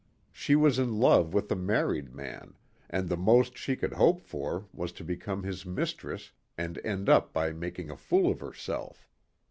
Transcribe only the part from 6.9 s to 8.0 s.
up by making a